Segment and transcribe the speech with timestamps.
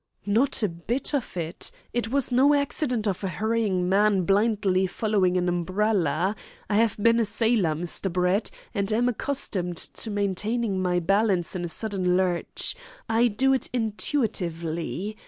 [0.25, 1.69] "Not a bit of it.
[1.93, 6.35] It was no accident of a hurrying man blindly following an umbrella.
[6.67, 8.11] I have been a sailor, Mr.
[8.11, 12.75] Brett, and am accustomed to maintaining my balance in a sudden lurch.
[13.07, 15.17] I do it intuitively.